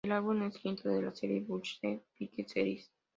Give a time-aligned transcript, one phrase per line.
[0.03, 2.89] El álbum es el quinto de la serie "Buckethead Pikes Series".